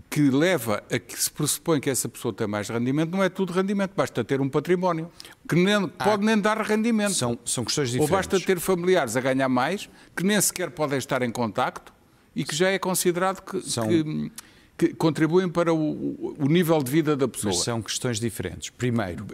[0.09, 3.51] que leva a que se pressupõe que essa pessoa tem mais rendimento não é tudo
[3.51, 5.11] rendimento, basta ter um património
[5.47, 7.13] que nem, ah, pode nem dar rendimento.
[7.13, 8.11] São, são questões diferentes.
[8.11, 11.93] Ou basta ter familiares a ganhar mais que nem sequer podem estar em contacto
[12.35, 13.87] e que já é considerado que, são...
[13.87, 14.31] que,
[14.77, 17.51] que contribuem para o, o, nível de vida da pessoa.
[17.51, 18.69] Mas são questões diferentes.
[18.69, 19.25] Primeiro,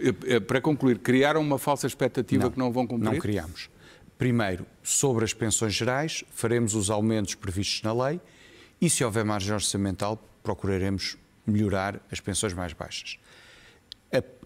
[0.47, 3.11] para concluir, criaram uma falsa expectativa não, que não vão cumprir?
[3.11, 3.69] Não criamos.
[4.17, 8.21] Primeiro, sobre as pensões gerais, faremos os aumentos previstos na lei
[8.79, 13.17] e, se houver margem orçamental, procuraremos melhorar as pensões mais baixas.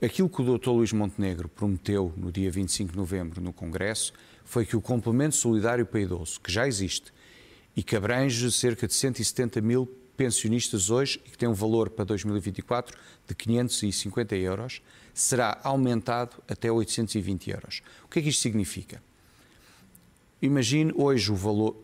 [0.01, 0.69] Aquilo que o Dr.
[0.69, 4.13] Luís Montenegro prometeu no dia 25 de novembro no Congresso
[4.45, 7.11] foi que o complemento solidário para idoso, que já existe
[7.75, 12.05] e que abrange cerca de 170 mil pensionistas hoje e que tem um valor para
[12.05, 14.81] 2024 de 550 euros,
[15.13, 17.81] será aumentado até 820 euros.
[18.05, 19.03] O que é que isto significa?
[20.41, 21.75] Imagine hoje o valor,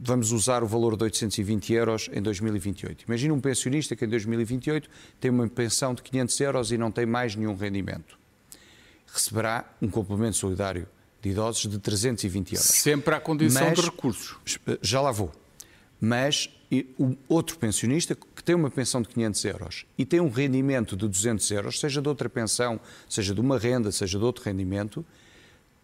[0.00, 3.04] vamos usar o valor de 820 euros em 2028.
[3.06, 4.88] Imagine um pensionista que em 2028
[5.20, 8.18] tem uma pensão de 500 euros e não tem mais nenhum rendimento.
[9.12, 10.88] Receberá um complemento solidário
[11.20, 12.66] de idosos de 320 euros.
[12.66, 14.58] Sempre à condição Mas, de recursos.
[14.80, 15.30] Já lá vou.
[16.00, 16.50] Mas
[16.98, 21.06] o outro pensionista que tem uma pensão de 500 euros e tem um rendimento de
[21.06, 25.04] 200 euros, seja de outra pensão, seja de uma renda, seja de outro rendimento,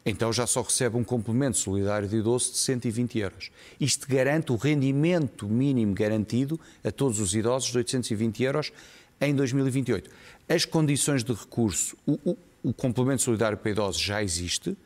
[0.04, 3.50] então já só recebe um complemento solidário de idoso de 120 euros.
[3.78, 8.72] Isto garante o rendimento mínimo garantido a todos os idosos de 820 euros
[9.20, 10.10] em 2028.
[10.48, 14.76] As condições de recurso, o, o, o complemento solidário para idosos já existe,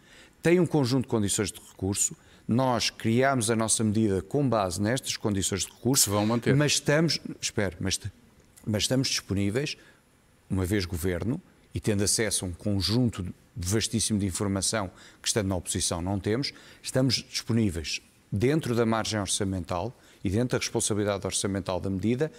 [0.42, 2.16] tem um conjunto de condições de recurso.
[2.48, 6.05] Nós criámos a nossa medida com base nestas condições de recurso.
[6.05, 6.55] Se vão manter.
[6.57, 8.01] Mas estamos, espero, mas,
[8.66, 9.77] mas estamos disponíveis,
[10.51, 11.40] uma vez governo,
[11.72, 13.25] e tendo acesso a um conjunto
[13.57, 19.97] vastíssimo de informação que, estando na oposição, não temos, estamos disponíveis, dentro da margem orçamental
[20.25, 22.33] e dentro da responsabilidade orçamental da medida,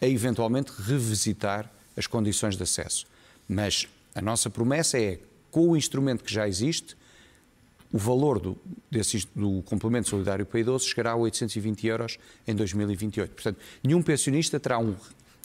[0.00, 3.06] a eventualmente revisitar as condições de acesso.
[3.48, 5.18] Mas a nossa promessa é,
[5.50, 6.96] com o instrumento que já existe,
[7.92, 8.58] o valor do,
[8.90, 13.30] desse, do complemento solidário para idosos chegará a 820 euros em 2028.
[13.32, 14.96] Portanto, nenhum pensionista terá um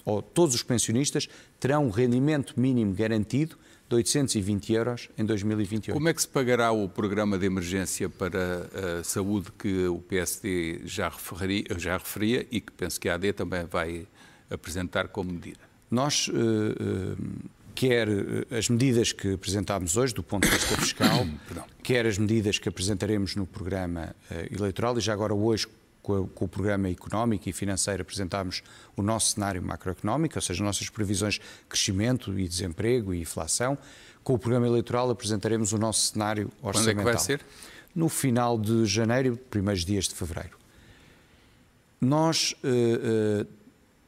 [0.03, 1.29] ou todos os pensionistas
[1.60, 3.55] terão um rendimento mínimo garantido
[3.91, 5.93] de 820 euros em 2028.
[5.93, 10.82] Como é que se pagará o programa de emergência para a saúde que o PSD
[10.86, 14.08] já referia, já referia e que penso que a AD também vai
[14.49, 15.60] apresentar como medida?
[15.89, 17.17] Nós, uh, uh,
[17.75, 18.08] quer
[18.49, 21.27] as medidas que apresentámos hoje do ponto de vista fiscal,
[21.84, 25.67] quer as medidas que apresentaremos no programa uh, eleitoral e já agora hoje
[26.01, 28.63] com, o programa económico e financeiro apresentámos
[28.95, 33.77] o nosso cenário macroeconómico, ou seja, nossas previsões de crescimento e desemprego e inflação.
[34.23, 36.95] Com o programa eleitoral apresentaremos o nosso cenário orçamental.
[36.95, 37.41] Quando é que vai ser?
[37.93, 40.57] No final de janeiro, primeiros dias de fevereiro.
[41.99, 43.47] Nós uh, uh,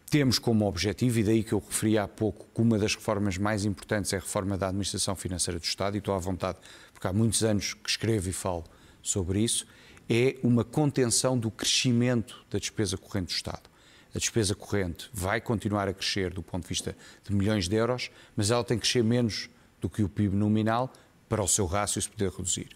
[0.09, 3.65] temos como objetivo, e daí que eu referi há pouco, que uma das reformas mais
[3.65, 6.57] importantes é a reforma da administração financeira do Estado, e estou à vontade,
[6.93, 8.63] porque há muitos anos que escrevo e falo
[9.01, 9.65] sobre isso,
[10.09, 13.69] é uma contenção do crescimento da despesa corrente do Estado.
[14.15, 16.95] A despesa corrente vai continuar a crescer do ponto de vista
[17.27, 19.49] de milhões de euros, mas ela tem que crescer menos
[19.81, 20.93] do que o PIB nominal
[21.27, 22.69] para o seu rácio se poder reduzir.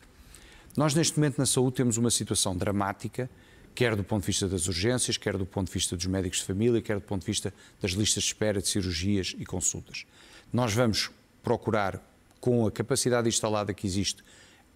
[0.75, 3.29] Nós, neste momento, na saúde, temos uma situação dramática,
[3.75, 6.45] quer do ponto de vista das urgências, quer do ponto de vista dos médicos de
[6.45, 10.05] família, quer do ponto de vista das listas de espera de cirurgias e consultas.
[10.51, 11.11] Nós vamos
[11.43, 12.01] procurar,
[12.39, 14.23] com a capacidade instalada que existe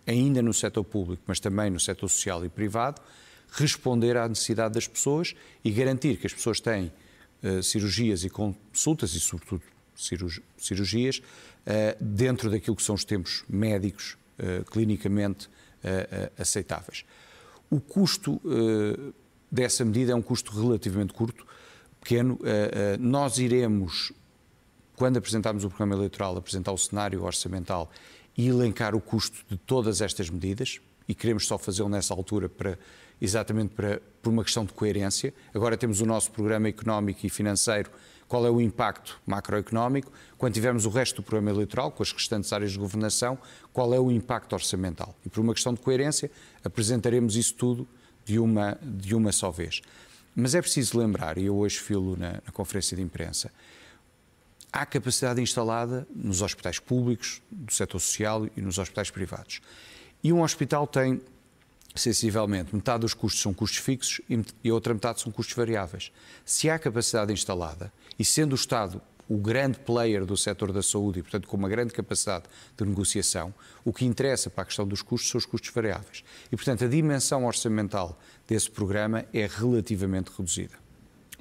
[0.06, 3.02] ainda no setor público, mas também no setor social e privado,
[3.52, 6.92] responder à necessidade das pessoas e garantir que as pessoas têm
[7.44, 9.62] uh, cirurgias e consultas, e sobretudo
[10.58, 15.50] cirurgias, uh, dentro daquilo que são os tempos médicos uh, clinicamente
[16.38, 17.04] aceitáveis.
[17.72, 18.40] O custo
[19.52, 21.44] dessa medida é um custo relativamente curto,
[22.00, 22.38] pequeno.
[23.00, 24.14] Nós iremos,
[24.96, 27.92] quando apresentarmos o programa eleitoral, apresentar o cenário orçamental
[28.38, 32.78] e elencar o custo de todas estas medidas, e queremos só fazê-lo nessa altura para
[33.22, 35.34] exatamente para, por uma questão de coerência.
[35.54, 37.92] Agora temos o nosso programa económico e financeiro,
[38.28, 40.12] qual é o impacto macroeconómico.
[40.38, 43.38] Quando tivermos o resto do programa eleitoral, com as restantes áreas de governação,
[43.72, 45.16] qual é o impacto orçamental.
[45.24, 46.32] E por uma questão de coerência,
[46.64, 47.88] apresentaremos isso tudo
[48.26, 49.82] de uma, de uma só vez.
[50.36, 53.52] Mas é preciso lembrar, e eu hoje filo na, na conferência de imprensa,
[54.72, 59.62] há capacidade instalada nos hospitais públicos, do setor social e nos hospitais privados.
[60.24, 61.22] E um hospital tem,
[61.96, 64.22] sensivelmente, metade dos custos são custos fixos
[64.64, 66.12] e a outra metade são custos variáveis.
[66.46, 71.20] Se há capacidade instalada, e sendo o Estado o grande player do setor da saúde
[71.20, 73.54] e, portanto, com uma grande capacidade de negociação,
[73.86, 76.22] o que interessa para a questão dos custos são os custos variáveis.
[76.52, 80.74] E, portanto, a dimensão orçamental desse programa é relativamente reduzida.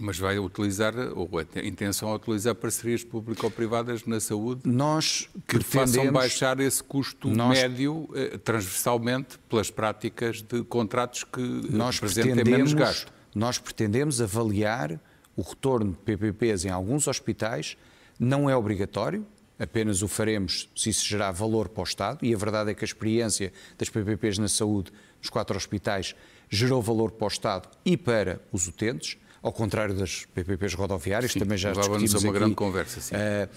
[0.02, 6.10] Mas vai utilizar, ou a intenção é utilizar parcerias público-privadas na saúde nós que façam
[6.10, 12.72] baixar esse custo nós, médio eh, transversalmente pelas práticas de contratos que nós apresentem menos
[12.72, 13.12] gasto.
[13.34, 14.98] Nós pretendemos avaliar
[15.36, 17.76] o retorno de PPPs em alguns hospitais,
[18.18, 19.26] não é obrigatório,
[19.58, 22.82] apenas o faremos se isso gerar valor para o Estado, e a verdade é que
[22.82, 26.14] a experiência das PPPs na saúde nos quatro hospitais
[26.48, 31.38] gerou valor para o Estado e para os utentes ao contrário das PPPs rodoviárias, sim,
[31.38, 33.14] também já discutimos uma aqui, grande conversa, sim.
[33.14, 33.48] Uh,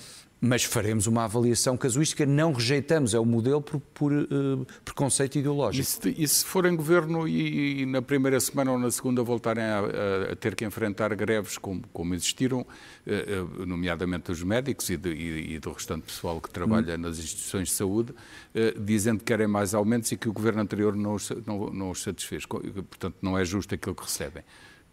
[0.46, 6.06] mas faremos uma avaliação casuística, não rejeitamos, é o modelo por, por uh, preconceito ideológico.
[6.10, 9.24] E se, e se for em governo e, e, na primeira semana ou na segunda
[9.24, 14.90] voltarem a, a, a ter que enfrentar greves como, como existiram, uh, nomeadamente dos médicos
[14.90, 16.98] e, de, e, e, do restante pessoal que trabalha hum.
[16.98, 20.94] nas instituições de saúde, uh, dizendo que querem mais aumentos e que o governo anterior
[20.94, 22.46] não os, não, não os satisfez.
[22.46, 24.44] Portanto, não é justo aquilo que recebem.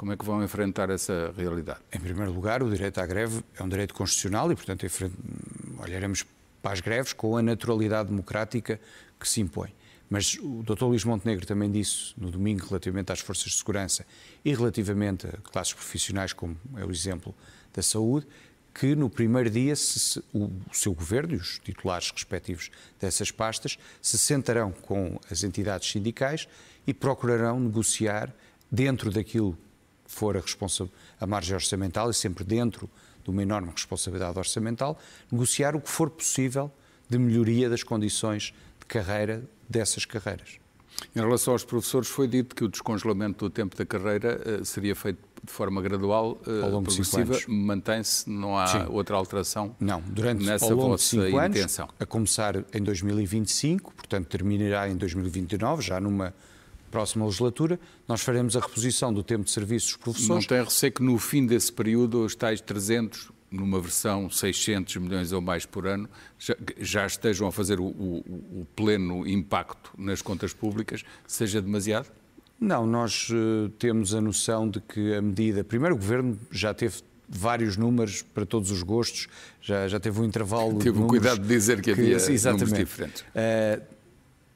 [0.01, 1.81] Como é que vão enfrentar essa realidade?
[1.93, 4.87] Em primeiro lugar, o direito à greve é um direito constitucional e, portanto,
[5.79, 6.25] olharemos
[6.63, 8.81] para as greves com a naturalidade democrática
[9.21, 9.75] que se impõe.
[10.09, 10.85] Mas o Dr.
[10.85, 14.07] Luís Montenegro também disse no domingo relativamente às forças de segurança
[14.43, 17.35] e relativamente a classes profissionais, como é o exemplo
[17.71, 18.27] da saúde,
[18.73, 24.17] que no primeiro dia se, o, seu governo e os titulares respectivos dessas pastas se
[24.17, 26.49] sentarão com as entidades sindicais
[26.87, 28.35] e procurarão negociar
[28.73, 29.59] dentro daquilo
[30.11, 30.43] for a,
[31.21, 32.91] a margem orçamental e sempre dentro
[33.23, 34.99] de uma enorme responsabilidade orçamental,
[35.31, 36.71] negociar o que for possível
[37.09, 40.59] de melhoria das condições de carreira dessas carreiras.
[41.15, 44.95] Em relação aos professores, foi dito que o descongelamento do tempo da carreira uh, seria
[44.95, 48.87] feito de forma gradual, uh, ao longo progressiva, mantém-se, não há Sim.
[48.91, 51.87] outra alteração não, durante, nessa ao longo de cinco intenção.
[51.87, 56.35] Anos, a começar em 2025, portanto terminará em 2029, já numa
[56.91, 60.45] próxima legislatura, nós faremos a reposição do tempo de serviço dos professores.
[60.45, 65.33] Não tem receio que no fim desse período os tais 300, numa versão 600 milhões
[65.33, 68.17] ou mais por ano, já, já estejam a fazer o, o,
[68.61, 72.09] o, pleno impacto nas contas públicas, seja demasiado?
[72.59, 75.65] Não, nós uh, temos a noção de que a medida.
[75.65, 79.29] Primeiro, o Governo já teve vários números para todos os gostos,
[79.63, 80.79] já, já teve um intervalo.
[80.79, 82.65] Teve o cuidado de dizer que, que havia exatamente.
[82.65, 83.23] números diferentes.
[83.23, 84.00] Uh,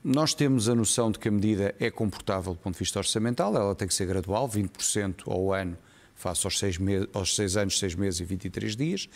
[0.05, 3.57] nós temos a noção de que a medida é comportável do ponto de vista orçamental,
[3.57, 5.79] ela tem que ser gradual, 20% ao ano,
[6.15, 9.09] face aos seis, meses, aos seis anos, seis meses e 23 dias.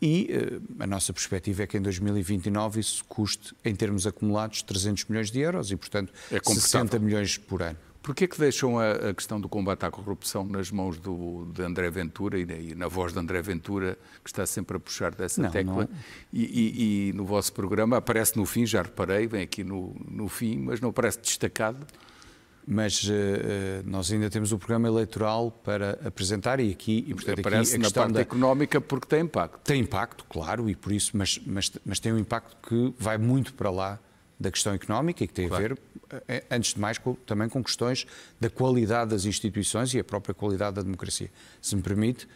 [0.00, 5.04] E uh, a nossa perspectiva é que em 2029 isso custe, em termos acumulados, 300
[5.04, 7.78] milhões de euros e, portanto, é 60 milhões por ano.
[8.06, 11.60] Porquê é que deixam a, a, questão do combate à corrupção nas mãos do, de
[11.60, 15.42] André Ventura e, e, na voz de André Ventura, que está sempre a puxar dessa
[15.42, 15.74] não, tecla?
[15.74, 15.88] Não.
[16.32, 20.28] E, e, e, no vosso programa aparece no fim, já reparei, vem aqui no, no
[20.28, 21.84] fim, mas não aparece destacado.
[22.64, 23.10] Mas uh,
[23.84, 27.88] nós ainda temos o programa eleitoral para apresentar e aqui e portanto aparece aqui a
[27.88, 28.20] na parte da...
[28.20, 29.58] económica porque tem impacto.
[29.64, 33.52] Tem impacto, claro, e por isso, mas, mas, mas tem um impacto que vai muito
[33.52, 33.98] para lá
[34.38, 35.64] da questão económica e que tem claro.
[35.64, 38.06] a ver, eh, antes de mais, com, também com questões
[38.38, 41.30] da qualidade das instituições e a própria qualidade da democracia.
[41.60, 42.28] Se me permite,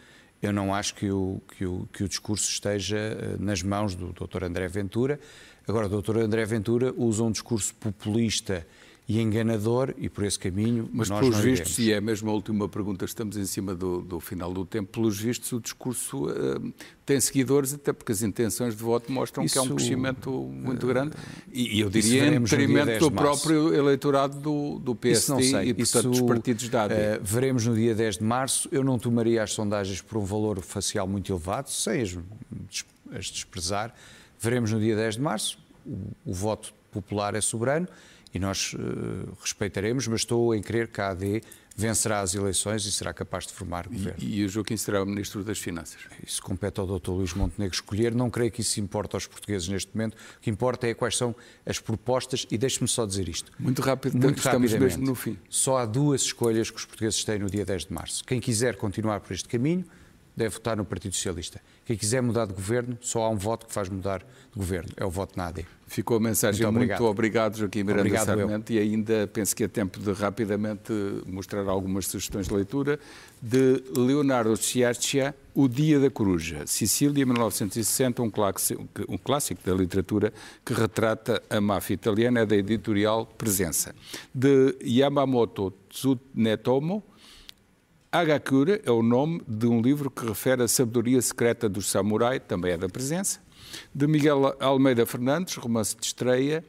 [0.43, 4.13] eu não acho que o, que o, que o discurso esteja eh, nas mãos do
[4.13, 4.45] Dr.
[4.45, 5.21] André Ventura.
[5.69, 6.19] Agora, o Dr.
[6.19, 8.67] André Ventura usa um discurso populista
[9.11, 12.69] e enganador e por esse caminho Mas nós pelos vistos, e é mesmo a última
[12.69, 16.73] pergunta, estamos em cima do, do final do tempo, pelos vistos o discurso uh,
[17.05, 20.87] tem seguidores, até porque as intenções de voto mostram Isso, que é um crescimento muito
[20.87, 21.17] grande
[21.53, 26.03] e, e eu diria em detrimento do próprio eleitorado do, do PSD e, portanto, Isso,
[26.03, 26.95] dos partidos da AD.
[26.95, 28.69] Uh, veremos no dia 10 de março.
[28.71, 32.17] Eu não tomaria as sondagens por um valor facial muito elevado, sem as,
[33.13, 33.93] as desprezar.
[34.39, 35.59] Veremos no dia 10 de março.
[35.85, 37.89] o, o voto popular é soberano
[38.33, 41.43] e nós uh, respeitaremos, mas estou em crer que a AD
[41.77, 44.19] vencerá as eleições e será capaz de formar governo.
[44.19, 45.99] E, e o Joaquim será o Ministro das Finanças?
[46.25, 47.11] Isso compete ao Dr.
[47.11, 48.15] Luís Montenegro escolher.
[48.15, 50.15] Não creio que isso importe aos portugueses neste momento.
[50.15, 53.51] O que importa é quais são as propostas e deixe-me só dizer isto.
[53.59, 55.39] Muito rápido, Muito estamos mesmo no fim.
[55.49, 58.25] Só há duas escolhas que os portugueses têm no dia 10 de março.
[58.25, 59.85] Quem quiser continuar por este caminho
[60.41, 61.61] deve votar no Partido Socialista.
[61.85, 65.05] Quem quiser mudar de governo, só há um voto que faz mudar de governo, é
[65.05, 65.67] o voto na AD.
[65.87, 68.77] Ficou a mensagem muito obrigado, muito obrigado Joaquim Miranda obrigado Sarmento, eu.
[68.77, 70.93] e ainda penso que é tempo de rapidamente
[71.27, 72.99] mostrar algumas sugestões de leitura,
[73.43, 80.33] de Leonardo Sciascia, O Dia da Coruja, Sicília, 1960, um clássico, um clássico da literatura
[80.65, 83.95] que retrata a máfia italiana, é da editorial Presença.
[84.33, 87.03] De Yamamoto Tsunetomo,
[88.13, 92.73] Hagakure é o nome de um livro que refere a sabedoria secreta dos samurai, também
[92.73, 93.39] é da presença,
[93.95, 96.65] de Miguel Almeida Fernandes, romance de estreia,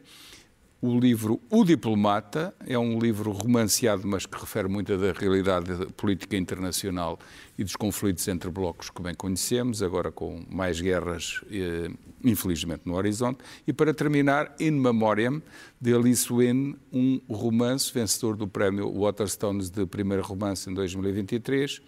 [0.79, 6.37] o livro O Diplomata é um livro romanceado, mas que refere muito da realidade política
[6.37, 7.17] internacional
[7.57, 11.89] e dos conflitos entre blocos que bem conhecemos, agora com mais guerras, eh,
[12.24, 13.39] infelizmente, no horizonte.
[13.67, 15.41] E para terminar, In Memoriam,
[15.80, 21.82] de Alice Wynne, um romance vencedor do prémio Waterstones de primeiro romance em 2023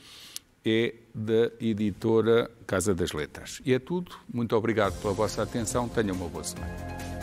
[0.65, 3.61] é da editora Casa das Letras.
[3.65, 4.11] E é tudo.
[4.33, 5.89] Muito obrigado pela vossa atenção.
[5.89, 7.22] Tenham uma boa semana.